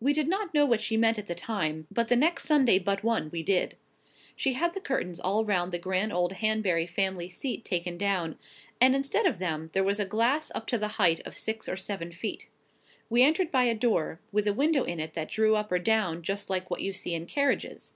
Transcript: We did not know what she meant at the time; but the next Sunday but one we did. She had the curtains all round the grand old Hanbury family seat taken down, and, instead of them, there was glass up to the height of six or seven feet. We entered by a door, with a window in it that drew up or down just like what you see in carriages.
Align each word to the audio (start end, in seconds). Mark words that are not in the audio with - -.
We 0.00 0.14
did 0.14 0.28
not 0.28 0.54
know 0.54 0.64
what 0.64 0.80
she 0.80 0.96
meant 0.96 1.18
at 1.18 1.26
the 1.26 1.34
time; 1.34 1.86
but 1.90 2.08
the 2.08 2.16
next 2.16 2.44
Sunday 2.46 2.78
but 2.78 3.04
one 3.04 3.28
we 3.30 3.42
did. 3.42 3.76
She 4.34 4.54
had 4.54 4.72
the 4.72 4.80
curtains 4.80 5.20
all 5.20 5.44
round 5.44 5.72
the 5.72 5.78
grand 5.78 6.10
old 6.10 6.32
Hanbury 6.32 6.86
family 6.86 7.28
seat 7.28 7.62
taken 7.62 7.98
down, 7.98 8.38
and, 8.80 8.94
instead 8.94 9.26
of 9.26 9.38
them, 9.38 9.68
there 9.74 9.84
was 9.84 10.00
glass 10.06 10.50
up 10.54 10.66
to 10.68 10.78
the 10.78 10.88
height 10.96 11.20
of 11.26 11.36
six 11.36 11.68
or 11.68 11.76
seven 11.76 12.12
feet. 12.12 12.48
We 13.10 13.22
entered 13.22 13.50
by 13.52 13.64
a 13.64 13.74
door, 13.74 14.20
with 14.32 14.46
a 14.46 14.54
window 14.54 14.84
in 14.84 15.00
it 15.00 15.12
that 15.12 15.28
drew 15.28 15.54
up 15.54 15.70
or 15.70 15.80
down 15.80 16.22
just 16.22 16.48
like 16.48 16.70
what 16.70 16.80
you 16.80 16.94
see 16.94 17.12
in 17.14 17.26
carriages. 17.26 17.92